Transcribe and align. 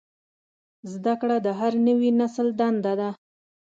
زدهکړه 0.93 1.37
د 1.45 1.47
هر 1.59 1.73
نوي 1.87 2.11
نسل 2.19 2.47
دنده 2.59 2.93
ده. 2.99 3.09